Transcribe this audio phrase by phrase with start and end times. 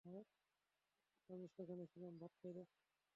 [1.29, 2.13] আমি সেখানে ছিলাম!